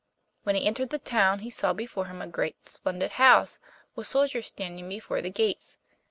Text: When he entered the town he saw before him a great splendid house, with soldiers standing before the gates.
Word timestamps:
When 0.41 0.55
he 0.55 0.65
entered 0.65 0.89
the 0.89 0.97
town 0.97 1.41
he 1.45 1.51
saw 1.51 1.73
before 1.73 2.07
him 2.07 2.23
a 2.23 2.27
great 2.27 2.67
splendid 2.67 3.11
house, 3.21 3.59
with 3.93 4.07
soldiers 4.07 4.47
standing 4.47 4.89
before 4.89 5.21
the 5.21 5.29
gates. 5.29 5.77